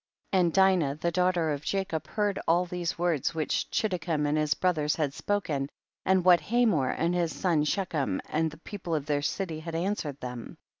19. 0.33 0.39
And 0.43 0.51
Dinah 0.53 0.95
the 0.95 1.11
daughter 1.11 1.51
of 1.51 1.63
Jacob 1.63 2.07
heard 2.07 2.39
all 2.47 2.65
these 2.65 2.97
words 2.97 3.35
which 3.35 3.69
Chiddekem 3.69 4.25
and 4.27 4.35
his 4.35 4.55
brothers 4.55 4.95
had 4.95 5.11
spo 5.11 5.43
ken, 5.43 5.69
and 6.07 6.25
what 6.25 6.39
Hamor 6.41 6.89
and 6.89 7.13
his 7.13 7.35
son 7.35 7.63
Shechem 7.63 8.19
and 8.27 8.49
the 8.49 8.57
people 8.57 8.95
of 8.95 9.05
their 9.05 9.21
city 9.21 9.59
had 9.59 9.75
answered 9.75 10.19
them. 10.19 10.57